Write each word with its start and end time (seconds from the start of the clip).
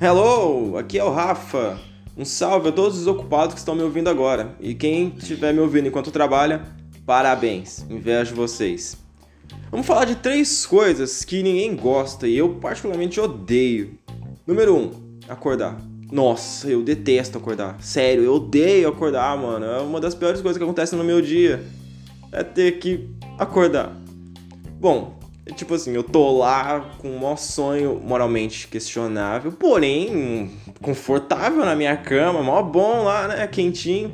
Hello, 0.00 0.78
aqui 0.78 0.96
é 0.96 1.02
o 1.02 1.10
Rafa. 1.10 1.76
Um 2.16 2.24
salve 2.24 2.68
a 2.68 2.72
todos 2.72 2.96
os 3.00 3.08
ocupados 3.08 3.52
que 3.52 3.58
estão 3.58 3.74
me 3.74 3.82
ouvindo 3.82 4.08
agora. 4.08 4.54
E 4.60 4.72
quem 4.72 5.12
estiver 5.18 5.52
me 5.52 5.58
ouvindo 5.58 5.88
enquanto 5.88 6.12
trabalha, 6.12 6.62
parabéns, 7.04 7.84
invejo 7.90 8.32
vocês. 8.32 8.96
Vamos 9.72 9.88
falar 9.88 10.04
de 10.04 10.14
três 10.14 10.64
coisas 10.64 11.24
que 11.24 11.42
ninguém 11.42 11.74
gosta 11.74 12.28
e 12.28 12.38
eu 12.38 12.54
particularmente 12.60 13.18
odeio. 13.18 13.98
Número 14.46 14.76
1, 14.76 14.78
um, 14.78 14.92
acordar. 15.28 15.76
Nossa, 16.12 16.70
eu 16.70 16.80
detesto 16.84 17.36
acordar. 17.36 17.82
Sério, 17.82 18.22
eu 18.22 18.34
odeio 18.34 18.88
acordar, 18.88 19.36
mano. 19.36 19.66
É 19.66 19.80
uma 19.80 20.00
das 20.00 20.14
piores 20.14 20.40
coisas 20.40 20.56
que 20.56 20.62
acontecem 20.62 20.96
no 20.96 21.04
meu 21.04 21.20
dia. 21.20 21.60
É 22.30 22.44
ter 22.44 22.78
que 22.78 23.10
acordar. 23.36 23.96
Bom, 24.78 25.17
Tipo 25.54 25.74
assim, 25.74 25.92
eu 25.92 26.02
tô 26.02 26.38
lá 26.38 26.92
com 26.98 27.08
um 27.08 27.18
maior 27.18 27.36
sonho 27.36 28.00
moralmente 28.04 28.68
questionável, 28.68 29.52
porém 29.52 30.50
confortável 30.82 31.64
na 31.64 31.74
minha 31.74 31.96
cama, 31.96 32.42
mó 32.42 32.62
bom 32.62 33.04
lá, 33.04 33.28
né? 33.28 33.46
Quentinho. 33.46 34.12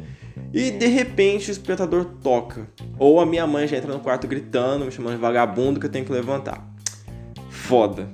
E 0.53 0.71
de 0.71 0.87
repente 0.87 1.45
o 1.45 1.47
despertador 1.47 2.05
toca. 2.23 2.69
Ou 2.99 3.21
a 3.21 3.27
minha 3.27 3.47
mãe 3.47 3.67
já 3.67 3.77
entra 3.77 3.93
no 3.93 4.01
quarto 4.01 4.27
gritando, 4.27 4.85
me 4.85 4.91
chamando 4.91 5.15
de 5.15 5.21
vagabundo 5.21 5.81
que 5.81 5.87
eu 5.87 5.91
tenho 5.91 6.05
que 6.05 6.13
levantar. 6.13 6.65
Foda. 7.51 8.09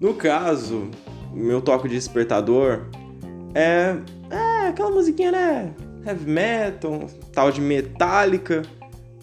No 0.00 0.14
caso, 0.14 0.90
meu 1.32 1.60
toque 1.60 1.88
de 1.88 1.94
despertador 1.94 2.86
é. 3.54 3.96
É 4.30 4.68
aquela 4.68 4.90
musiquinha, 4.90 5.30
né? 5.30 5.74
Heavy 6.04 6.28
metal, 6.28 7.08
tal 7.32 7.52
de 7.52 7.60
metálica. 7.60 8.62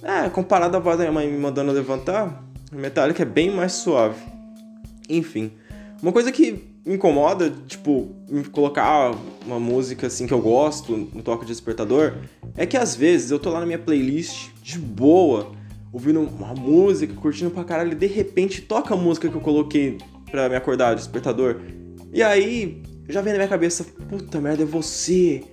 É, 0.01 0.29
comparado 0.29 0.77
à 0.77 0.79
voz 0.79 0.97
da 0.97 1.03
minha 1.03 1.13
mãe 1.13 1.29
me 1.29 1.37
mandando 1.37 1.71
levantar, 1.71 2.43
Metallica 2.71 3.23
é 3.23 3.25
bem 3.25 3.51
mais 3.51 3.73
suave. 3.73 4.21
Enfim, 5.09 5.51
uma 6.01 6.11
coisa 6.11 6.31
que 6.31 6.71
me 6.85 6.95
incomoda, 6.95 7.53
tipo, 7.67 8.09
colocar 8.51 9.13
uma 9.45 9.59
música 9.59 10.07
assim 10.07 10.25
que 10.25 10.33
eu 10.33 10.41
gosto 10.41 10.95
no 10.95 11.21
toque 11.21 11.45
de 11.45 11.51
despertador, 11.51 12.13
é 12.55 12.65
que 12.65 12.77
às 12.77 12.95
vezes 12.95 13.29
eu 13.29 13.37
tô 13.37 13.49
lá 13.49 13.59
na 13.59 13.65
minha 13.65 13.77
playlist 13.77 14.49
de 14.63 14.79
boa, 14.79 15.51
ouvindo 15.91 16.21
uma 16.21 16.53
música, 16.53 17.13
curtindo 17.13 17.51
pra 17.51 17.63
caralho, 17.63 17.91
e 17.91 17.95
de 17.95 18.07
repente 18.07 18.61
toca 18.61 18.93
a 18.93 18.97
música 18.97 19.29
que 19.29 19.35
eu 19.35 19.41
coloquei 19.41 19.97
pra 20.31 20.47
me 20.47 20.55
acordar, 20.55 20.95
despertador. 20.95 21.61
E 22.13 22.23
aí 22.23 22.81
já 23.09 23.21
vem 23.21 23.33
na 23.33 23.39
minha 23.39 23.49
cabeça, 23.49 23.83
puta 24.09 24.39
merda, 24.39 24.63
é 24.63 24.65
você. 24.65 25.43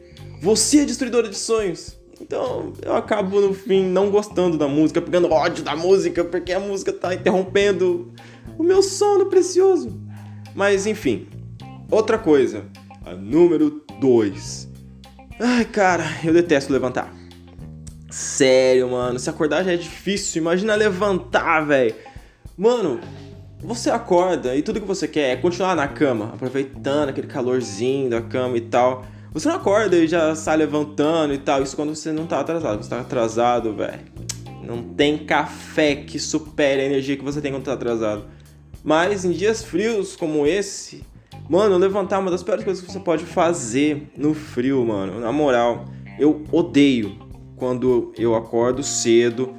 Você 0.41 0.79
é 0.79 0.85
destruidora 0.85 1.29
de 1.29 1.37
sonhos. 1.37 1.98
Então 2.29 2.75
eu 2.83 2.95
acabo 2.95 3.41
no 3.41 3.55
fim 3.55 3.83
não 3.83 4.11
gostando 4.11 4.59
da 4.59 4.69
música, 4.69 5.01
pegando 5.01 5.33
ódio 5.33 5.65
da 5.65 5.75
música, 5.75 6.23
porque 6.23 6.53
a 6.53 6.61
música 6.61 6.93
tá 6.93 7.15
interrompendo 7.15 8.13
o 8.59 8.63
meu 8.63 8.83
sono 8.83 9.27
precioso. 9.27 9.99
Mas 10.55 10.87
enfim, 10.87 11.27
outra 11.91 12.19
coisa, 12.19 12.67
a 13.07 13.15
número 13.15 13.83
2. 13.99 14.69
Ai, 15.41 15.65
cara, 15.65 16.05
eu 16.23 16.35
detesto 16.35 16.71
levantar. 16.71 17.11
Sério, 18.11 18.91
mano, 18.91 19.19
se 19.19 19.31
acordar 19.31 19.65
já 19.65 19.73
é 19.73 19.77
difícil, 19.77 20.43
imagina 20.43 20.75
levantar, 20.75 21.63
velho. 21.63 21.95
Mano, 22.59 23.01
você 23.59 23.89
acorda 23.89 24.55
e 24.55 24.61
tudo 24.61 24.83
que 24.83 24.87
você 24.87 25.09
quer 25.09 25.31
é 25.31 25.37
continuar 25.37 25.75
na 25.75 25.89
cama, 25.89 26.33
aproveitando 26.35 27.09
aquele 27.09 27.27
calorzinho 27.27 28.11
da 28.11 28.21
cama 28.21 28.59
e 28.59 28.63
tal. 28.63 29.07
Você 29.39 29.49
não 29.49 29.55
acorda 29.55 29.97
e 29.97 30.09
já 30.09 30.35
sai 30.35 30.57
levantando 30.57 31.33
e 31.33 31.39
tal. 31.39 31.63
Isso 31.63 31.77
quando 31.77 31.95
você 31.95 32.11
não 32.11 32.27
tá 32.27 32.41
atrasado. 32.41 32.83
Você 32.83 32.91
tá 32.91 33.01
atrasado, 33.01 33.73
velho. 33.73 34.01
Não 34.65 34.83
tem 34.83 35.17
café 35.17 35.95
que 35.95 36.19
supere 36.19 36.83
a 36.83 36.85
energia 36.85 37.17
que 37.17 37.23
você 37.23 37.41
tem 37.41 37.53
quando 37.53 37.63
tá 37.63 37.75
atrasado. 37.75 38.25
Mas 38.83 39.25
em 39.25 39.31
dias 39.31 39.63
frios 39.63 40.17
como 40.17 40.45
esse, 40.45 41.05
mano, 41.49 41.77
levantar 41.77 42.17
é 42.17 42.19
uma 42.19 42.33
das 42.33 42.43
piores 42.43 42.65
coisas 42.65 42.85
que 42.85 42.93
você 42.93 42.99
pode 42.99 43.25
fazer 43.25 44.11
no 44.17 44.35
frio, 44.35 44.85
mano. 44.85 45.21
Na 45.21 45.31
moral, 45.31 45.85
eu 46.19 46.43
odeio 46.51 47.17
quando 47.55 48.13
eu 48.19 48.35
acordo 48.35 48.83
cedo 48.83 49.55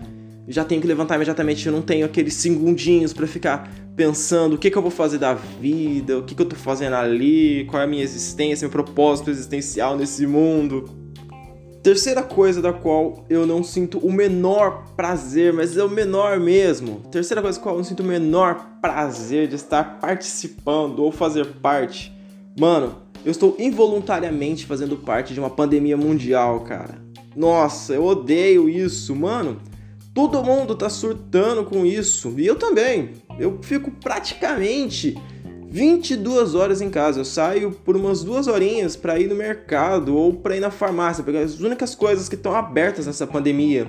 já 0.52 0.66
tenho 0.66 0.82
que 0.82 0.88
levantar 0.88 1.16
imediatamente, 1.16 1.66
eu 1.68 1.72
não 1.72 1.82
tenho 1.82 2.06
aqueles 2.06 2.34
segundinhos 2.34 3.14
para 3.14 3.28
ficar 3.28 3.72
pensando 3.96 4.56
o 4.56 4.58
que, 4.58 4.72
que 4.72 4.78
eu 4.78 4.82
vou 4.82 4.90
fazer 4.90 5.18
da 5.18 5.34
vida, 5.34 6.18
o 6.18 6.24
que, 6.24 6.34
que 6.34 6.42
eu 6.42 6.46
tô 6.46 6.56
fazendo 6.56 6.96
ali, 6.96 7.66
qual 7.70 7.82
é 7.82 7.86
a 7.86 7.88
minha 7.88 8.04
existência, 8.04 8.66
meu 8.66 8.72
propósito 8.72 9.30
existencial 9.30 9.96
nesse 9.96 10.26
mundo. 10.26 10.90
Terceira 11.84 12.24
coisa 12.24 12.62
da 12.62 12.74
qual 12.74 13.26
eu 13.30 13.46
não 13.46 13.64
sinto 13.64 14.00
o 14.00 14.12
menor 14.12 14.86
prazer, 14.98 15.54
mas 15.54 15.78
é 15.78 15.84
o 15.84 15.90
menor 15.90 16.40
mesmo. 16.40 17.02
Terceira 17.12 17.42
coisa 17.42 17.58
da 17.58 17.64
qual 17.64 17.76
eu 17.76 17.80
não 17.80 17.86
sinto 17.86 18.02
o 18.02 18.06
menor 18.06 18.80
prazer 18.82 19.48
de 19.48 19.56
estar 19.56 20.00
participando 20.00 21.00
ou 21.00 21.12
fazer 21.12 21.46
parte. 21.62 22.12
Mano, 22.60 22.98
eu 23.24 23.32
estou 23.32 23.56
involuntariamente 23.60 24.66
fazendo 24.66 24.98
parte 24.98 25.34
de 25.34 25.40
uma 25.40 25.50
pandemia 25.50 25.96
mundial, 25.96 26.62
cara. 26.62 27.02
Nossa, 27.36 27.94
eu 27.94 28.04
odeio 28.04 28.68
isso, 28.68 29.16
mano. 29.16 29.58
Todo 30.20 30.44
mundo 30.44 30.76
tá 30.76 30.90
surtando 30.90 31.64
com 31.64 31.86
isso. 31.86 32.34
E 32.38 32.46
eu 32.46 32.58
também. 32.58 33.12
Eu 33.40 33.60
fico 33.62 33.90
praticamente 33.90 35.16
22 35.70 36.56
horas 36.56 36.82
em 36.82 36.90
casa. 36.90 37.22
Eu 37.22 37.24
saio 37.24 37.72
por 37.72 37.96
umas 37.96 38.22
duas 38.22 38.46
horinhas 38.46 38.98
para 38.98 39.18
ir 39.18 39.30
no 39.30 39.36
mercado 39.36 40.18
ou 40.18 40.34
para 40.34 40.58
ir 40.58 40.60
na 40.60 40.70
farmácia, 40.70 41.24
porque 41.24 41.38
as 41.38 41.62
únicas 41.62 41.96
coisas 41.96 42.28
que 42.28 42.36
estão 42.36 42.54
abertas 42.54 43.08
nessa 43.08 43.26
pandemia. 43.26 43.88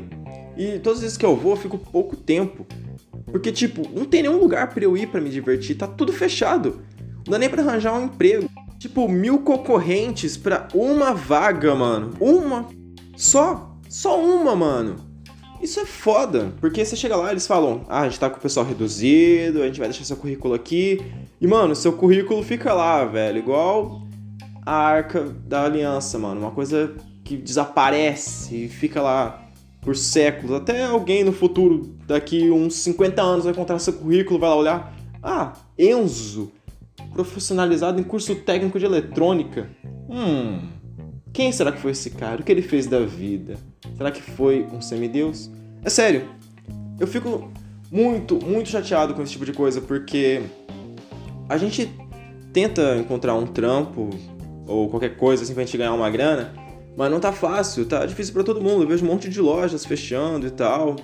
E 0.56 0.78
todas 0.78 0.98
as 0.98 1.02
vezes 1.02 1.16
que 1.16 1.26
eu 1.26 1.34
vou, 1.34 1.54
eu 1.54 1.56
fico 1.56 1.76
pouco 1.76 2.14
tempo. 2.14 2.64
Porque, 3.26 3.50
tipo, 3.50 3.82
não 3.92 4.04
tem 4.04 4.22
nenhum 4.22 4.38
lugar 4.38 4.72
para 4.72 4.84
eu 4.84 4.96
ir 4.96 5.08
para 5.08 5.20
me 5.20 5.30
divertir, 5.30 5.78
tá 5.78 5.88
tudo 5.88 6.12
fechado. 6.12 6.80
Não 7.26 7.32
dá 7.32 7.38
nem 7.40 7.50
pra 7.50 7.60
arranjar 7.60 7.92
um 7.98 8.04
emprego. 8.04 8.48
Tipo, 8.78 9.08
mil 9.08 9.40
concorrentes 9.40 10.36
para 10.36 10.68
uma 10.72 11.12
vaga, 11.12 11.74
mano. 11.74 12.12
Uma. 12.20 12.68
Só. 13.16 13.76
Só 13.88 14.24
uma, 14.24 14.54
mano. 14.54 15.09
Isso 15.60 15.78
é 15.78 15.84
foda, 15.84 16.54
porque 16.58 16.84
você 16.84 16.96
chega 16.96 17.16
lá 17.16 17.30
eles 17.30 17.46
falam: 17.46 17.84
ah, 17.88 18.00
a 18.00 18.08
gente 18.08 18.18
tá 18.18 18.30
com 18.30 18.38
o 18.38 18.40
pessoal 18.40 18.64
reduzido, 18.64 19.62
a 19.62 19.66
gente 19.66 19.78
vai 19.78 19.88
deixar 19.88 20.04
seu 20.04 20.16
currículo 20.16 20.54
aqui. 20.54 20.98
E, 21.40 21.46
mano, 21.46 21.76
seu 21.76 21.92
currículo 21.92 22.42
fica 22.42 22.72
lá, 22.72 23.04
velho, 23.04 23.38
igual 23.38 24.02
a 24.64 24.74
arca 24.74 25.22
da 25.24 25.64
aliança, 25.64 26.18
mano. 26.18 26.40
Uma 26.40 26.50
coisa 26.50 26.94
que 27.24 27.36
desaparece 27.36 28.64
e 28.64 28.68
fica 28.68 29.02
lá 29.02 29.46
por 29.82 29.96
séculos. 29.96 30.56
Até 30.56 30.84
alguém 30.84 31.24
no 31.24 31.32
futuro, 31.32 31.94
daqui 32.06 32.50
uns 32.50 32.74
50 32.74 33.22
anos, 33.22 33.44
vai 33.44 33.52
encontrar 33.52 33.78
seu 33.78 33.92
currículo, 33.92 34.40
vai 34.40 34.48
lá 34.48 34.56
olhar: 34.56 34.96
ah, 35.22 35.52
Enzo, 35.78 36.50
profissionalizado 37.12 38.00
em 38.00 38.04
curso 38.04 38.34
técnico 38.34 38.78
de 38.78 38.86
eletrônica. 38.86 39.68
Hum. 40.08 40.60
Quem 41.32 41.52
será 41.52 41.70
que 41.70 41.80
foi 41.80 41.92
esse 41.92 42.10
cara? 42.10 42.40
O 42.40 42.44
que 42.44 42.50
ele 42.50 42.62
fez 42.62 42.86
da 42.86 43.00
vida? 43.00 43.56
Será 44.00 44.10
que 44.10 44.22
foi 44.22 44.66
um 44.72 44.80
semideus? 44.80 45.50
É 45.84 45.90
sério, 45.90 46.26
eu 46.98 47.06
fico 47.06 47.52
muito, 47.92 48.42
muito 48.42 48.70
chateado 48.70 49.12
com 49.12 49.22
esse 49.22 49.32
tipo 49.32 49.44
de 49.44 49.52
coisa, 49.52 49.78
porque 49.78 50.40
a 51.46 51.58
gente 51.58 51.92
tenta 52.50 52.96
encontrar 52.96 53.34
um 53.34 53.46
trampo 53.46 54.08
ou 54.66 54.88
qualquer 54.88 55.18
coisa 55.18 55.42
assim 55.42 55.52
pra 55.52 55.64
gente 55.64 55.76
ganhar 55.76 55.92
uma 55.92 56.08
grana, 56.08 56.50
mas 56.96 57.10
não 57.10 57.20
tá 57.20 57.30
fácil, 57.30 57.84
tá 57.84 58.06
difícil 58.06 58.32
para 58.32 58.42
todo 58.42 58.58
mundo. 58.58 58.84
Eu 58.84 58.88
vejo 58.88 59.04
um 59.04 59.08
monte 59.08 59.28
de 59.28 59.38
lojas 59.38 59.84
fechando 59.84 60.46
e 60.46 60.50
tal. 60.50 60.96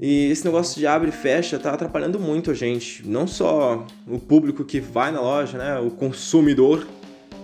E 0.00 0.28
esse 0.28 0.44
negócio 0.44 0.76
de 0.76 0.88
abre 0.88 1.10
e 1.10 1.12
fecha 1.12 1.56
tá 1.56 1.72
atrapalhando 1.72 2.18
muito 2.18 2.50
a 2.50 2.54
gente. 2.54 3.08
Não 3.08 3.28
só 3.28 3.86
o 4.08 4.18
público 4.18 4.64
que 4.64 4.80
vai 4.80 5.12
na 5.12 5.20
loja, 5.20 5.56
né? 5.56 5.78
O 5.78 5.88
consumidor 5.88 6.84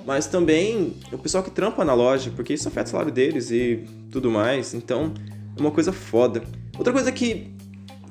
mas 0.07 0.27
também 0.27 0.95
o 1.13 1.19
pessoal 1.19 1.43
que 1.43 1.51
trampa 1.51 1.85
na 1.85 1.95
loja, 1.95 2.33
porque 2.35 2.55
isso 2.55 2.69
afeta 2.69 2.89
o 2.89 2.91
salário 2.91 3.13
deles 3.13 3.51
e 3.51 3.85
tudo 4.11 4.31
mais. 4.31 4.75
Então, 4.75 5.13
é 5.57 5.61
uma 5.61 5.71
coisa 5.71 5.93
foda. 5.93 6.43
Outra 6.77 6.93
coisa 6.93 7.13
que 7.13 7.55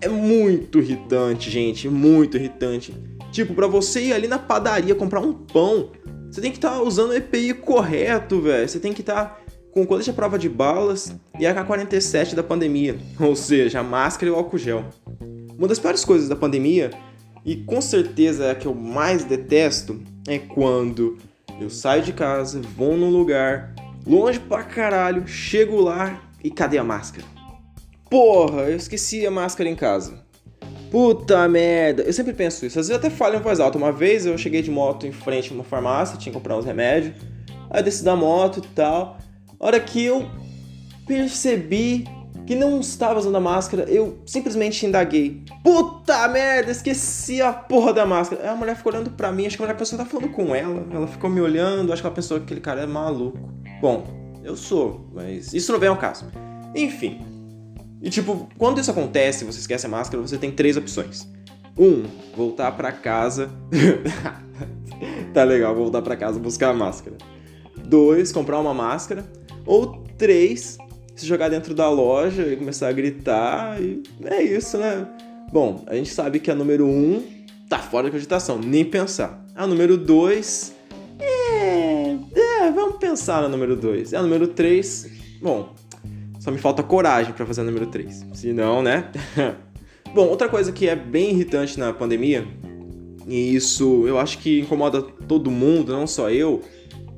é 0.02 0.08
muito 0.08 0.80
irritante, 0.80 1.50
gente, 1.50 1.90
muito 1.90 2.38
irritante. 2.38 2.94
Tipo, 3.32 3.54
para 3.54 3.68
você 3.68 4.06
ir 4.06 4.14
ali 4.14 4.28
na 4.28 4.40
padaria 4.40 4.96
comprar 4.96 5.20
um 5.20 5.34
pão, 5.34 5.92
você 6.32 6.42
tem 6.42 6.52
que 6.52 6.58
estar 6.58 6.72
tá 6.72 6.82
usando 6.82 7.10
o 7.10 7.14
EPI 7.14 7.54
correto, 7.54 8.42
velho. 8.42 8.68
Você 8.68 8.80
tem 8.80 8.94
que 8.94 9.02
estar 9.02 9.26
tá 9.26 9.40
com 9.72 9.86
colete 9.86 10.10
à 10.10 10.14
prova 10.14 10.38
de 10.38 10.50
balas 10.50 11.16
e 11.40 11.46
a 11.46 11.54
K47 11.54 12.36
da 12.36 12.44
pandemia, 12.44 12.98
ou 13.20 13.36
seja, 13.36 13.80
a 13.80 13.84
máscara 13.84 14.32
e 14.32 14.34
o 14.34 14.36
álcool 14.36 14.58
gel. 14.58 14.86
Uma 15.58 15.68
das 15.68 15.80
piores 15.80 16.06
coisas 16.06 16.30
da 16.30 16.36
pandemia, 16.36 16.92
e 17.46 17.56
com 17.56 17.82
certeza 17.82 18.46
é 18.46 18.52
a 18.52 18.56
que 18.56 18.66
eu 18.66 18.74
mais 18.74 19.24
detesto, 19.24 20.00
é 20.28 20.40
quando 20.40 21.18
eu 21.60 21.70
saio 21.70 22.02
de 22.02 22.14
casa, 22.14 22.62
vou 22.62 22.96
num 22.96 23.10
lugar, 23.10 23.74
longe 24.06 24.40
pra 24.40 24.64
caralho, 24.64 25.28
chego 25.28 25.82
lá 25.82 26.22
e 26.44 26.50
cadê 26.50 26.78
a 26.78 26.84
máscara? 26.84 27.26
Porra, 28.10 28.62
eu 28.64 28.76
esqueci 28.76 29.26
a 29.28 29.32
máscara 29.32 29.70
em 29.70 29.76
casa. 29.76 30.24
Puta 30.90 31.48
merda, 31.48 32.02
eu 32.02 32.12
sempre 32.12 32.34
penso 32.34 32.66
isso. 32.66 32.80
Às 32.80 32.88
vezes 32.88 33.04
até 33.04 33.16
falo 33.16 33.36
em 33.36 33.40
voz 33.40 33.60
alta. 33.60 33.78
Uma 33.78 33.92
vez 33.92 34.26
eu 34.26 34.38
cheguei 34.38 34.62
de 34.62 34.72
moto 34.72 35.06
em 35.06 35.12
frente 35.12 35.52
a 35.52 35.54
uma 35.54 35.64
farmácia, 35.64 36.18
tinha 36.18 36.32
que 36.32 36.38
comprar 36.38 36.58
uns 36.58 36.66
remédios. 36.66 37.14
Aí 37.70 37.82
eu 37.82 37.84
desci 37.84 38.04
da 38.04 38.16
moto 38.16 38.58
e 38.58 38.68
tal. 38.74 39.18
A 39.60 39.66
hora 39.66 39.80
que 39.80 40.04
eu 40.04 40.28
percebi 41.06 42.06
que 42.50 42.56
não 42.56 42.80
estava 42.80 43.20
usando 43.20 43.36
a 43.36 43.40
máscara, 43.40 43.84
eu 43.84 44.18
simplesmente 44.26 44.84
indaguei. 44.84 45.44
Puta 45.64 46.28
merda, 46.30 46.72
esqueci 46.72 47.44
a 47.44 47.54
porra 47.54 47.94
da 47.94 48.08
máscara. 48.08 48.42
Aí 48.42 48.50
a 48.50 48.56
mulher 48.56 48.76
ficou 48.76 48.92
olhando 48.92 49.12
pra 49.12 49.32
mim, 49.32 49.46
acho 49.46 49.56
que 49.56 49.62
a 49.62 49.68
mulher 49.68 49.78
pensou 49.78 50.00
que 50.00 50.04
tá 50.04 50.10
falando 50.10 50.32
com 50.32 50.56
ela. 50.56 50.84
Ela 50.92 51.06
ficou 51.06 51.30
me 51.30 51.40
olhando, 51.40 51.94
acho 51.94 52.02
que 52.02 52.08
ela 52.08 52.16
pensou 52.16 52.40
que 52.40 52.46
aquele 52.46 52.60
cara 52.60 52.82
é 52.82 52.88
maluco. 52.88 53.38
Bom, 53.80 54.04
eu 54.44 54.56
sou, 54.56 55.12
mas 55.14 55.54
isso 55.54 55.72
não 55.72 55.80
vem 55.80 55.90
ao 55.90 55.98
caso. 55.98 56.26
Enfim. 56.76 57.22
E 58.02 58.10
tipo, 58.10 58.50
quando 58.58 58.80
isso 58.80 58.90
acontece, 58.90 59.46
você 59.46 59.60
esquece 59.60 59.86
a 59.86 59.90
máscara, 59.90 60.20
você 60.20 60.36
tem 60.36 60.50
três 60.50 60.76
opções. 60.76 61.32
Um, 61.78 62.02
voltar 62.36 62.72
para 62.72 62.92
casa. 62.92 63.52
tá 65.36 65.44
legal, 65.44 65.76
voltar 65.76 66.02
para 66.02 66.18
casa 66.18 66.40
buscar 66.40 66.72
a 66.72 66.74
máscara. 66.74 67.16
Dois, 67.78 68.32
comprar 68.32 68.60
uma 68.60 68.74
máscara. 68.74 69.24
Ou 69.68 70.04
três, 70.18 70.80
se 71.20 71.26
jogar 71.26 71.50
dentro 71.50 71.74
da 71.74 71.90
loja 71.90 72.44
e 72.48 72.56
começar 72.56 72.88
a 72.88 72.92
gritar. 72.92 73.82
E 73.82 74.02
é 74.24 74.42
isso, 74.42 74.78
né? 74.78 75.08
Bom, 75.52 75.84
a 75.88 75.96
gente 75.96 76.10
sabe 76.10 76.40
que 76.40 76.50
a 76.50 76.56
número 76.56 76.86
um 76.86 77.24
tá 77.68 77.80
fora 77.80 78.06
de 78.06 78.12
cogitação, 78.12 78.58
nem 78.58 78.86
pensar. 78.86 79.46
A 79.56 79.68
número 79.68 79.98
dois. 79.98 80.74
É, 81.20 82.16
é 82.36 82.72
vamos 82.72 82.98
pensar 82.98 83.42
na 83.42 83.50
número 83.50 83.76
dois. 83.76 84.12
E 84.12 84.16
a 84.16 84.22
número 84.22 84.48
três. 84.48 85.10
Bom, 85.42 85.74
só 86.40 86.52
me 86.52 86.58
falta 86.58 86.82
coragem 86.82 87.34
para 87.34 87.46
fazer 87.46 87.62
a 87.62 87.64
número 87.66 87.88
três. 87.88 88.26
Se 88.34 88.54
não, 88.54 88.82
né? 88.82 89.12
Bom, 90.14 90.28
outra 90.28 90.48
coisa 90.50 90.72
que 90.72 90.88
é 90.88 90.96
bem 90.96 91.32
irritante 91.32 91.80
na 91.80 91.94
pandemia, 91.94 92.48
e 93.28 93.56
isso 93.56 94.08
eu 94.08 94.18
acho 94.18 94.40
que 94.40 94.62
incomoda 94.62 95.02
todo 95.02 95.52
mundo, 95.52 95.92
não 95.92 96.08
só 96.08 96.32
eu, 96.32 96.62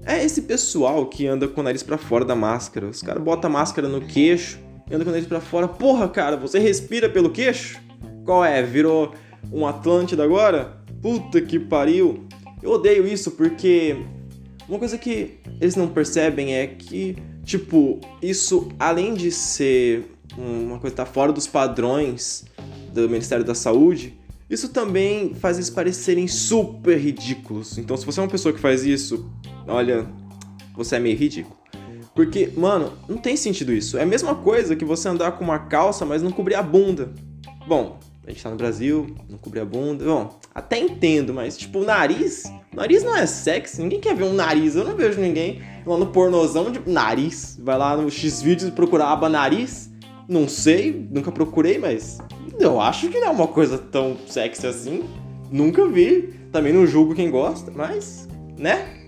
é 0.06 0.24
esse 0.24 0.44
pessoal 0.44 1.06
que 1.06 1.27
anda 1.27 1.48
com 1.48 1.62
o 1.62 1.63
nariz 1.63 1.83
para 1.83 1.98
fora 1.98 2.25
da 2.25 2.36
máscara. 2.36 2.88
Os 2.88 3.01
caras 3.01 3.24
botam 3.24 3.50
a 3.50 3.53
máscara 3.53 3.88
no 3.88 4.01
queixo 4.01 4.59
e 4.89 4.95
anda 4.95 5.03
com 5.03 5.09
o 5.09 5.13
nariz 5.13 5.27
para 5.27 5.39
fora. 5.39 5.68
Porra, 5.68 6.07
cara, 6.09 6.38
você 6.38 6.59
respira 6.59 7.09
pelo 7.09 7.30
queixo? 7.30 7.80
Qual 8.25 8.44
é? 8.44 8.62
Virou 8.63 9.13
um 9.51 9.65
Atlântida 9.65 10.24
agora? 10.24 10.77
Puta 11.01 11.42
que 11.42 11.59
pariu. 11.59 12.25
Eu 12.62 12.71
odeio 12.71 13.07
isso 13.07 13.31
porque 13.31 13.98
uma 14.68 14.80
coisa 14.80 14.98
que 14.98 15.39
eles 15.59 15.75
não 15.75 15.88
percebem 15.88 16.56
é 16.56 16.68
que, 16.68 17.18
tipo, 17.44 18.00
isso 18.21 18.69
além 18.80 19.13
de 19.13 19.31
ser 19.31 20.06
uma 20.38 20.80
coisa 20.80 20.95
que 20.95 20.97
tá 20.97 21.06
fora 21.06 21.31
dos 21.31 21.45
padrões 21.45 22.45
do 22.94 23.09
Ministério 23.09 23.44
da 23.44 23.54
Saúde, 23.54 24.18
isso 24.50 24.69
também 24.69 25.33
faz 25.33 25.57
eles 25.57 25.69
parecerem 25.69 26.27
super 26.27 26.97
ridículos. 26.97 27.77
Então, 27.77 27.95
se 27.95 28.06
você 28.06 28.19
é 28.19 28.24
uma 28.24 28.30
pessoa 28.30 28.54
que 28.54 28.59
faz 28.59 28.83
isso, 28.83 29.30
olha, 29.68 30.06
você 30.75 30.96
é 30.96 31.00
meio 31.00 31.18
ridículo. 31.18 31.56
Porque, 32.13 32.52
mano, 32.56 32.94
não 33.08 33.18
tem 33.18 33.38
sentido 33.38 33.72
isso. 33.72 33.98
É 33.98 34.04
a 34.04 34.06
mesma 34.06 34.36
coisa 34.36 34.75
que 34.75 34.84
você 34.84 35.08
andar 35.08 35.31
com 35.34 35.44
uma 35.44 35.60
calça, 35.60 36.06
mas 36.06 36.22
não 36.22 36.31
cobrir 36.31 36.56
a 36.56 36.62
bunda. 36.62 37.13
Bom, 37.66 38.00
a 38.25 38.30
gente 38.30 38.44
tá 38.44 38.50
no 38.50 38.56
Brasil, 38.56 39.16
não 39.30 39.38
cobrir 39.38 39.62
a 39.62 39.66
bunda. 39.66 40.04
Bom, 40.04 40.40
até 40.54 40.78
entendo, 40.78 41.34
mas 41.34 41.58
tipo, 41.58 41.80
o 41.80 41.86
nariz. 41.86 42.44
Nariz 42.74 43.04
não 43.04 43.16
é 43.16 43.25
sexy, 43.25 43.81
ninguém 43.81 44.00
quer 44.00 44.16
ver 44.16 44.25
um 44.25 44.34
nariz. 44.34 44.75
Eu 44.75 44.84
não 44.84 44.96
vejo 44.96 45.19
ninguém 45.19 45.62
lá 45.86 45.98
no 45.98 46.07
pornozão 46.07 46.69
de 46.69 46.81
nariz. 46.86 47.57
Vai 47.62 47.78
lá 47.78 47.96
no 47.96 48.10
X-Vídeos 48.12 48.72
procurar 48.72 49.06
a 49.06 49.14
aba 49.14 49.30
nariz. 49.30 49.90
Não 50.28 50.48
sei, 50.48 51.07
nunca 51.12 51.31
procurei, 51.31 51.78
mas 51.78 52.19
eu 52.60 52.80
acho 52.80 53.10
que 53.10 53.19
não 53.19 53.28
é 53.28 53.31
uma 53.31 53.48
coisa 53.48 53.78
tão 53.78 54.18
sexy 54.28 54.68
assim. 54.68 55.04
Nunca 55.50 55.88
vi. 55.88 56.40
Também 56.52 56.74
não 56.74 56.86
julgo 56.86 57.16
quem 57.16 57.31
gosta, 57.31 57.72
mas, 57.74 58.28
né? 58.57 59.00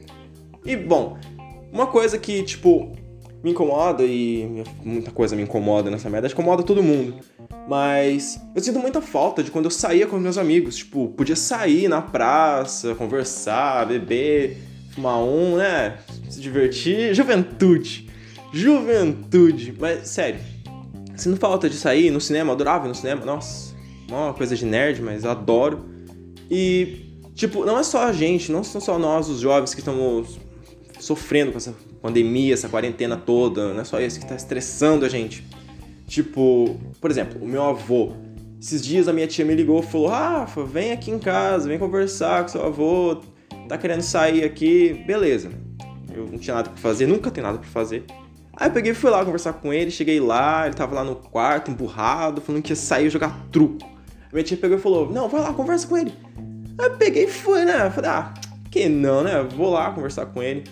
E 0.66 0.76
bom, 0.76 1.18
uma 1.72 1.88
coisa 1.88 2.18
que, 2.18 2.44
tipo, 2.44 2.96
me 3.44 3.52
incomoda 3.52 4.04
e 4.04 4.64
muita 4.84 5.12
coisa 5.12 5.36
me 5.36 5.44
incomoda 5.44 5.90
nessa 5.90 6.10
merda, 6.10 6.28
incomoda 6.28 6.64
todo 6.64 6.82
mundo. 6.82 7.16
Mas 7.68 8.40
eu 8.56 8.62
sinto 8.62 8.80
muita 8.80 9.02
falta 9.02 9.44
de 9.44 9.52
quando 9.52 9.66
eu 9.66 9.72
saía 9.72 10.08
com 10.08 10.18
meus 10.18 10.38
amigos, 10.38 10.78
tipo, 10.78 11.10
podia 11.10 11.36
sair 11.36 11.88
na 11.88 12.02
praça, 12.02 12.96
conversar, 12.96 13.88
beber, 13.88 14.58
fumar 14.92 15.20
um, 15.20 15.58
né? 15.58 15.98
Se 16.30 16.40
divertir. 16.40 17.14
Juventude. 17.14 18.10
Juventude. 18.52 19.74
Mas, 19.80 20.10
sério, 20.10 20.40
Sinto 21.16 21.38
falta 21.38 21.70
de 21.70 21.76
sair 21.76 22.10
no 22.10 22.20
cinema, 22.20 22.54
adorava 22.54 22.86
ir 22.86 22.90
no 22.90 22.96
cinema, 22.96 23.24
nossa, 23.24 23.76
uma 24.10 24.34
coisa 24.34 24.56
de 24.56 24.66
nerd, 24.66 25.02
mas 25.02 25.26
adoro. 25.26 25.86
E, 26.50 27.06
tipo, 27.36 27.64
não 27.66 27.78
é 27.78 27.84
só 27.84 28.08
a 28.08 28.12
gente, 28.12 28.52
não 28.52 28.64
são 28.64 28.82
só 28.82 28.98
nós, 28.98 29.30
os 29.30 29.40
jovens, 29.40 29.74
que 29.74 29.82
estamos 29.82 30.40
sofrendo 31.04 31.52
com 31.52 31.58
essa 31.58 31.76
pandemia, 32.02 32.54
essa 32.54 32.70
quarentena 32.70 33.18
toda, 33.18 33.74
não 33.74 33.82
é 33.82 33.84
só 33.84 34.00
isso 34.00 34.18
que 34.20 34.26
está 34.26 34.36
estressando 34.36 35.06
a 35.06 35.10
gente. 35.10 35.46
Tipo, 36.08 36.80
por 37.02 37.12
exemplo, 37.12 37.44
o 37.44 37.48
meu 37.48 37.64
avô. 37.64 38.14
Esses 38.62 38.82
dias 38.82 39.10
a 39.10 39.14
minha 39.14 39.28
tia 39.28 39.44
me 39.44 39.54
ligou 39.54 39.82
e 39.82 39.84
falou: 39.84 40.08
Rafa, 40.08 40.64
vem 40.64 40.94
aqui 40.94 41.12
em 41.12 41.20
casa, 41.20 41.68
vem 41.68 41.78
conversar 41.78 42.44
com 42.44 42.48
seu 42.48 42.66
avô, 42.66 43.22
tá 43.68 43.78
querendo 43.78 44.02
sair 44.02 44.46
aqui, 44.46 45.04
beleza. 45.06 45.52
Eu 46.14 46.28
não 46.28 46.38
tinha 46.38 46.56
nada 46.56 46.70
pra 46.70 46.80
fazer, 46.80 47.06
nunca 47.06 47.30
tenho 47.30 47.46
nada 47.46 47.58
pra 47.60 47.68
fazer. 47.68 48.06
Aí 48.56 48.70
eu 48.70 48.72
peguei 48.72 48.92
e 48.92 48.96
fui 48.96 49.10
lá 49.10 49.26
conversar 49.26 49.54
com 49.54 49.74
ele, 49.74 49.92
cheguei 49.92 50.20
lá, 50.20 50.66
ele 50.66 50.76
tava 50.76 50.96
lá 50.96 51.04
no 51.04 51.16
quarto, 51.16 51.72
emburrado, 51.72 52.40
falando 52.40 52.62
que 52.62 52.72
ia 52.72 52.76
sair 52.76 53.10
jogar 53.10 53.48
truco. 53.52 53.84
A 53.84 54.30
minha 54.32 54.44
tia 54.44 54.56
pegou 54.56 54.78
e 54.78 54.80
falou, 54.80 55.12
não, 55.12 55.28
vai 55.28 55.42
lá, 55.42 55.52
conversa 55.52 55.88
com 55.88 55.98
ele. 55.98 56.14
Aí 56.78 56.86
eu 56.86 56.96
peguei 56.96 57.26
e 57.26 57.28
fui, 57.28 57.66
né? 57.66 57.90
Falei, 57.90 58.12
ah, 58.12 58.34
que 58.70 58.88
não, 58.88 59.24
né? 59.24 59.44
Vou 59.56 59.72
lá 59.72 59.92
conversar 59.92 60.28
com 60.28 60.42
ele. 60.42 60.64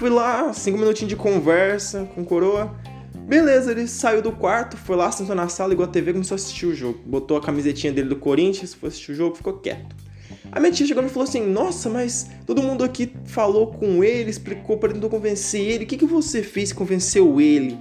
Fui 0.00 0.08
lá, 0.08 0.50
cinco 0.54 0.78
minutinhos 0.78 1.10
de 1.10 1.14
conversa 1.14 2.08
com 2.14 2.24
coroa. 2.24 2.74
Beleza, 3.28 3.70
ele 3.70 3.86
saiu 3.86 4.22
do 4.22 4.32
quarto, 4.32 4.74
foi 4.74 4.96
lá, 4.96 5.12
sentou 5.12 5.34
na 5.36 5.46
sala, 5.46 5.68
ligou 5.68 5.84
a 5.84 5.88
TV 5.88 6.14
começou 6.14 6.36
a 6.36 6.36
assistir 6.36 6.64
o 6.64 6.74
jogo. 6.74 6.98
Botou 7.04 7.36
a 7.36 7.40
camisetinha 7.42 7.92
dele 7.92 8.08
do 8.08 8.16
Corinthians, 8.16 8.72
foi 8.72 8.88
assistir 8.88 9.12
o 9.12 9.14
jogo, 9.14 9.36
ficou 9.36 9.58
quieto. 9.58 9.94
A 10.50 10.58
minha 10.58 10.72
tia 10.72 10.86
chegou 10.86 11.04
e 11.04 11.08
falou 11.10 11.28
assim: 11.28 11.46
Nossa, 11.46 11.90
mas 11.90 12.30
todo 12.46 12.62
mundo 12.62 12.82
aqui 12.82 13.12
falou 13.26 13.66
com 13.74 14.02
ele, 14.02 14.30
explicou 14.30 14.78
para 14.78 14.90
tentar 14.90 15.10
convencer 15.10 15.60
ele. 15.60 15.84
O 15.84 15.86
que, 15.86 15.98
que 15.98 16.06
você 16.06 16.42
fez 16.42 16.72
que 16.72 16.78
convenceu 16.78 17.38
ele? 17.38 17.78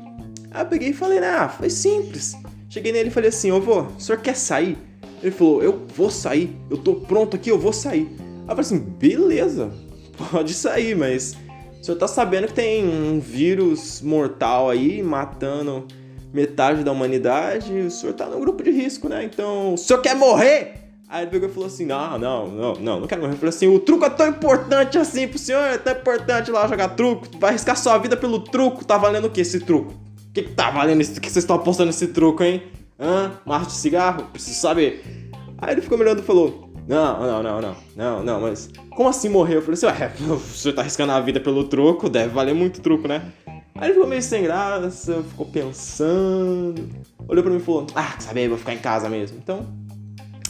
Aí 0.51 0.61
eu 0.61 0.67
peguei 0.67 0.89
e 0.89 0.93
falei: 0.93 1.19
Ah, 1.19 1.47
foi 1.47 1.69
simples. 1.69 2.35
Cheguei 2.67 2.91
nele 2.91 3.07
e 3.07 3.13
falei 3.13 3.29
assim: 3.29 3.49
Ô 3.49 3.61
vô, 3.61 3.83
o 3.83 3.97
senhor 3.97 4.19
quer 4.19 4.35
sair? 4.35 4.77
Ele 5.23 5.31
falou: 5.31 5.63
Eu 5.63 5.85
vou 5.95 6.09
sair, 6.09 6.53
eu 6.69 6.77
tô 6.77 6.95
pronto 6.95 7.37
aqui, 7.37 7.49
eu 7.49 7.57
vou 7.57 7.71
sair. 7.71 8.09
Aí 8.19 8.41
eu 8.41 8.47
falei 8.47 8.59
assim: 8.59 8.79
Beleza, 8.79 9.71
pode 10.29 10.53
sair, 10.53 10.97
mas 10.97 11.37
o 11.79 11.83
senhor 11.83 11.97
tá 11.97 12.07
sabendo 12.07 12.47
que 12.47 12.53
tem 12.53 12.85
um 12.85 13.19
vírus 13.19 14.01
mortal 14.01 14.69
aí 14.69 15.01
matando 15.01 15.87
metade 16.33 16.83
da 16.83 16.91
humanidade, 16.91 17.73
o 17.73 17.91
senhor 17.91 18.13
tá 18.13 18.25
no 18.27 18.39
grupo 18.39 18.63
de 18.63 18.71
risco, 18.71 19.09
né? 19.09 19.23
Então, 19.23 19.73
o 19.73 19.77
senhor 19.77 20.01
quer 20.01 20.15
morrer? 20.15 20.89
Aí 21.09 21.23
ele 21.23 21.31
pegou 21.31 21.49
e 21.49 21.51
falou 21.51 21.67
assim: 21.67 21.85
não, 21.85 22.19
não, 22.19 22.47
não, 22.47 22.73
não, 22.75 22.99
não 22.99 23.07
quero 23.07 23.21
morrer. 23.21 23.33
Ele 23.33 23.39
falou 23.39 23.49
assim: 23.49 23.67
o 23.67 23.79
truco 23.79 24.05
é 24.05 24.09
tão 24.11 24.27
importante 24.27 24.97
assim 24.97 25.27
pro 25.27 25.39
senhor, 25.39 25.63
é 25.63 25.77
tão 25.77 25.93
importante 25.93 26.51
lá 26.51 26.67
jogar 26.67 26.89
truco. 26.89 27.27
Vai 27.39 27.49
arriscar 27.49 27.75
sua 27.75 27.97
vida 27.97 28.15
pelo 28.15 28.39
truco. 28.39 28.85
Tá 28.85 28.95
valendo 28.95 29.25
o 29.25 29.29
que 29.31 29.41
esse 29.41 29.59
truco? 29.59 29.91
O 30.29 30.33
que, 30.33 30.43
que 30.43 30.53
tá 30.53 30.69
valendo 30.69 31.01
isso? 31.01 31.17
O 31.17 31.21
que 31.21 31.29
vocês 31.29 31.43
estão 31.43 31.55
apostando 31.55 31.87
nesse 31.87 32.09
truco, 32.09 32.43
hein? 32.43 32.61
Hã? 32.99 33.31
Marcha 33.43 33.67
de 33.67 33.77
cigarro? 33.77 34.25
Preciso 34.31 34.59
saber. 34.59 35.31
Aí 35.57 35.73
ele 35.73 35.81
ficou 35.81 35.97
me 35.97 36.03
olhando 36.03 36.19
e 36.19 36.23
falou: 36.23 36.68
não, 36.89 37.19
não, 37.21 37.43
não, 37.43 37.61
não, 37.61 37.75
não, 37.95 38.23
não, 38.23 38.41
mas 38.41 38.67
como 38.89 39.07
assim 39.07 39.29
morrer? 39.29 39.57
Eu 39.57 39.61
falei 39.61 39.75
assim: 39.75 39.85
ué, 39.85 40.11
senhor 40.41 40.73
tá 40.73 40.81
arriscando 40.81 41.11
a 41.11 41.19
vida 41.19 41.39
pelo 41.39 41.65
truco, 41.65 42.09
deve 42.09 42.29
valer 42.33 42.55
muito 42.55 42.81
truco, 42.81 43.07
né? 43.07 43.31
Aí 43.75 43.89
ele 43.89 43.93
ficou 43.93 44.09
meio 44.09 44.23
sem 44.23 44.41
graça, 44.41 45.23
ficou 45.29 45.45
pensando, 45.45 46.89
olhou 47.27 47.43
pra 47.43 47.53
mim 47.53 47.59
e 47.59 47.61
falou: 47.61 47.85
ah, 47.93 48.15
sabe, 48.17 48.47
vou 48.47 48.57
ficar 48.57 48.73
em 48.73 48.79
casa 48.79 49.07
mesmo. 49.07 49.37
Então, 49.37 49.67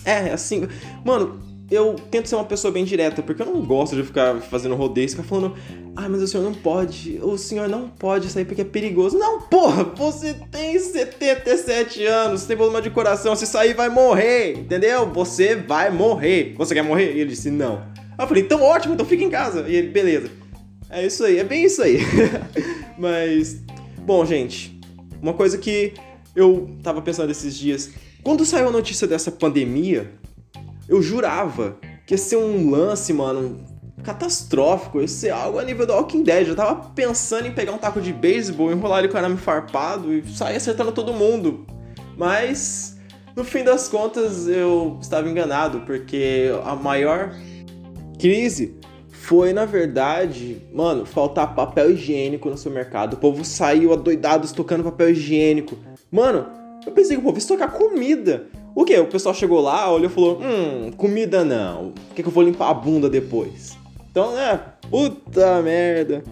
é, 0.05 0.31
assim. 0.31 0.65
Mano, 1.03 1.41
eu 1.71 1.95
tento 2.09 2.27
ser 2.27 2.35
uma 2.35 2.45
pessoa 2.45 2.71
bem 2.71 2.83
direta, 2.83 3.21
porque 3.21 3.41
eu 3.41 3.45
não 3.45 3.61
gosto 3.61 3.95
de 3.95 4.03
ficar 4.03 4.41
fazendo 4.41 4.75
rodeio, 4.75 5.09
ficar 5.09 5.23
falando, 5.23 5.55
ah, 5.95 6.09
mas 6.09 6.21
o 6.21 6.27
senhor 6.27 6.43
não 6.43 6.53
pode, 6.53 7.19
o 7.21 7.37
senhor 7.37 7.69
não 7.69 7.87
pode 7.89 8.29
sair 8.29 8.45
porque 8.45 8.61
é 8.61 8.65
perigoso. 8.65 9.17
Não, 9.17 9.41
porra, 9.41 9.83
você 9.83 10.33
tem 10.51 10.79
77 10.79 12.05
anos, 12.05 12.45
tem 12.45 12.57
problema 12.57 12.81
de 12.81 12.89
coração, 12.89 13.35
se 13.35 13.45
sair 13.45 13.73
vai 13.73 13.89
morrer, 13.89 14.53
entendeu? 14.53 15.05
Você 15.11 15.55
vai 15.55 15.91
morrer. 15.91 16.55
Você 16.57 16.73
quer 16.73 16.83
morrer? 16.83 17.13
E 17.15 17.19
ele 17.19 17.29
disse, 17.29 17.51
não. 17.51 17.83
Eu 18.17 18.27
falei, 18.27 18.43
então 18.43 18.61
ótimo, 18.61 18.93
então 18.93 19.05
fica 19.05 19.23
em 19.23 19.29
casa. 19.29 19.65
E 19.67 19.75
ele, 19.75 19.89
beleza. 19.89 20.29
É 20.89 21.05
isso 21.05 21.23
aí, 21.23 21.37
é 21.37 21.43
bem 21.43 21.65
isso 21.65 21.81
aí. 21.83 21.99
mas, 22.97 23.61
bom, 23.99 24.25
gente, 24.25 24.79
uma 25.21 25.33
coisa 25.33 25.57
que 25.57 25.93
eu 26.35 26.69
tava 26.81 27.01
pensando 27.01 27.29
esses 27.29 27.55
dias 27.55 27.91
quando 28.21 28.45
saiu 28.45 28.67
a 28.67 28.71
notícia 28.71 29.07
dessa 29.07 29.31
pandemia, 29.31 30.11
eu 30.89 31.01
jurava 31.01 31.77
que 32.05 32.15
ia 32.15 32.17
ser 32.17 32.37
um 32.37 32.71
lance, 32.71 33.13
mano, 33.13 33.63
catastrófico, 34.03 34.99
ia 34.99 35.07
ser 35.07 35.29
algo 35.29 35.59
a 35.59 35.63
nível 35.63 35.85
do 35.85 35.93
Walking 35.93 36.23
Dead. 36.23 36.47
Eu 36.47 36.55
tava 36.55 36.89
pensando 36.95 37.47
em 37.47 37.53
pegar 37.53 37.71
um 37.71 37.77
taco 37.77 38.01
de 38.01 38.11
beisebol, 38.11 38.71
enrolar 38.71 38.99
ele 38.99 39.07
com 39.07 39.17
arame 39.17 39.37
farpado 39.37 40.11
e 40.11 40.25
sair 40.27 40.55
acertando 40.55 40.91
todo 40.91 41.13
mundo. 41.13 41.67
Mas, 42.17 42.97
no 43.35 43.43
fim 43.43 43.63
das 43.63 43.87
contas, 43.87 44.47
eu 44.47 44.97
estava 44.99 45.29
enganado, 45.29 45.81
porque 45.81 46.49
a 46.65 46.75
maior 46.75 47.35
crise 48.17 48.75
foi, 49.11 49.53
na 49.53 49.65
verdade, 49.65 50.59
mano, 50.73 51.05
faltar 51.05 51.53
papel 51.53 51.91
higiênico 51.91 52.49
no 52.49 52.57
seu 52.57 52.71
mercado. 52.71 53.13
O 53.13 53.17
povo 53.17 53.45
saiu 53.45 53.93
adoidado 53.93 54.43
estocando 54.43 54.83
papel 54.83 55.11
higiênico. 55.11 55.77
Mano, 56.11 56.47
Eu 56.85 56.93
pensei 56.93 57.17
que, 57.17 57.21
pô, 57.21 57.29
vou 57.29 57.37
estocar 57.37 57.71
comida. 57.71 58.47
O 58.75 58.85
quê? 58.85 58.97
O 58.99 59.07
pessoal 59.07 59.33
chegou 59.33 59.61
lá, 59.61 59.91
olhou 59.91 60.09
e 60.09 60.13
falou: 60.13 60.39
Hum, 60.41 60.91
comida 60.95 61.43
não. 61.43 61.91
Por 61.91 62.15
que, 62.15 62.23
que 62.23 62.29
eu 62.29 62.33
vou 62.33 62.43
limpar 62.43 62.69
a 62.69 62.73
bunda 62.73 63.09
depois? 63.09 63.77
Então, 64.09 64.33
né? 64.33 64.59
Puta 64.89 65.61
merda. 65.61 66.23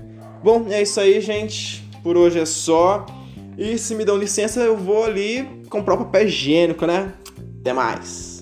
Bom, 0.44 0.66
é 0.70 0.82
isso 0.82 1.00
aí, 1.00 1.20
gente. 1.22 1.84
Por 2.04 2.18
hoje 2.18 2.40
é 2.40 2.46
só. 2.46 3.06
E 3.58 3.78
se 3.78 3.96
me 3.96 4.06
dão 4.06 4.18
licença, 4.18 4.60
eu 4.62 4.78
vou 4.78 5.04
ali 5.04 5.48
comprar 5.70 5.96
o 5.96 5.98
papel 5.98 6.28
higiênico, 6.28 6.86
né? 6.86 7.14
Até 7.60 7.74
mais. 7.74 8.37